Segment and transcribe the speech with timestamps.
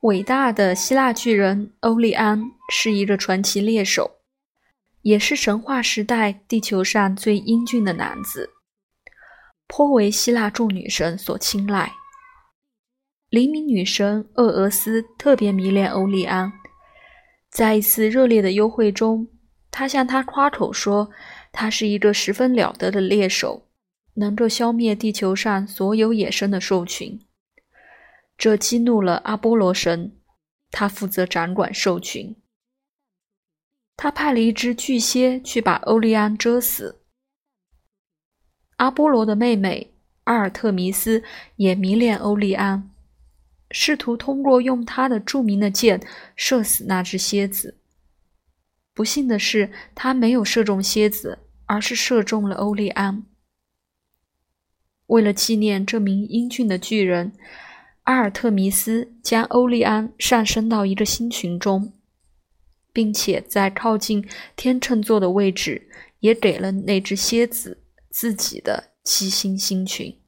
[0.00, 4.12] 伟大的希腊巨人欧利安是一个传奇猎手，
[5.02, 8.48] 也是神话时代地球上最英俊的男子，
[9.66, 11.92] 颇为希腊众女神所青睐。
[13.28, 16.50] 黎明女神厄俄斯特别迷恋欧利安，
[17.50, 19.28] 在一次热烈的幽会中，
[19.70, 21.10] 她向他夸口说，
[21.52, 23.68] 他是一个十分了得的猎手，
[24.14, 27.20] 能够消灭地球上所有野生的兽群。
[28.40, 30.16] 这激怒了阿波罗神，
[30.70, 32.34] 他负责掌管兽群。
[33.98, 37.02] 他派了一只巨蝎去把欧利安蛰死。
[38.76, 39.92] 阿波罗的妹妹
[40.24, 41.22] 阿尔特弥斯
[41.56, 42.90] 也迷恋欧利安。
[43.72, 46.00] 试图通过用他的著名的箭
[46.34, 47.78] 射死那只蝎子。
[48.94, 53.26] 不幸的是，他没有射中蝎子，而是射中了欧利安。
[55.08, 57.34] 为了纪念这名英俊的巨人，
[58.04, 61.92] 阿尔特弥斯将欧利安上升到一个星群中，
[62.92, 65.88] 并且在靠近天秤座的位置，
[66.20, 70.19] 也给了那只蝎子自己的七星星群。